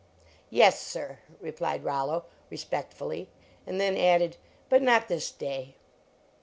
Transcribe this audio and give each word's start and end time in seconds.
"Yes, 0.49 0.81
sir," 0.81 1.19
replied 1.39 1.83
Rollo, 1.83 2.25
respectfully, 2.49 3.29
and 3.67 3.79
then 3.79 3.95
added, 3.95 4.37
"but 4.67 4.81
not 4.81 5.07
this 5.07 5.29
day." 5.29 5.75